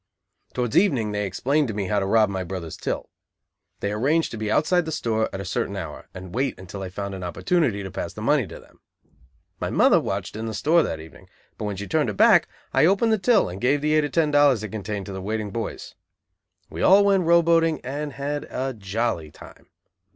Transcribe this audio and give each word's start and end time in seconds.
Towards 0.55 0.75
evening 0.75 1.11
they 1.11 1.27
explained 1.27 1.67
to 1.67 1.75
me 1.75 1.85
how 1.85 1.99
to 1.99 2.07
rob 2.07 2.27
my 2.27 2.43
brother's 2.43 2.75
till. 2.75 3.07
They 3.81 3.91
arranged 3.93 4.31
to 4.31 4.37
be 4.37 4.49
outside 4.49 4.85
the 4.85 4.91
store 4.91 5.29
at 5.31 5.39
a 5.39 5.45
certain 5.45 5.75
hour, 5.77 6.07
and 6.11 6.33
wait 6.33 6.57
until 6.57 6.81
I 6.81 6.89
found 6.89 7.13
an 7.13 7.21
opportunity 7.21 7.83
to 7.83 7.91
pass 7.91 8.11
the 8.13 8.21
money 8.23 8.47
to 8.47 8.59
them. 8.59 8.79
My 9.59 9.69
mother 9.69 9.99
watched 9.99 10.35
in 10.35 10.47
the 10.47 10.55
store 10.55 10.81
that 10.81 10.99
evening, 10.99 11.29
but 11.55 11.65
when 11.65 11.75
she 11.77 11.85
turned 11.87 12.09
her 12.09 12.13
back 12.15 12.47
I 12.73 12.87
opened 12.87 13.13
the 13.13 13.19
till 13.19 13.47
and 13.47 13.61
gave 13.61 13.81
the 13.81 13.93
eight 13.93 14.03
or 14.05 14.09
ten 14.09 14.31
dollars 14.31 14.63
it 14.63 14.69
contained 14.69 15.05
to 15.05 15.13
the 15.13 15.21
waiting 15.21 15.51
boys. 15.51 15.93
We 16.67 16.81
all 16.81 17.05
went 17.05 17.25
row 17.25 17.43
boating 17.43 17.79
and 17.81 18.13
had 18.13 18.45
a 18.45 18.73
jolly 18.73 19.29
time. 19.29 19.67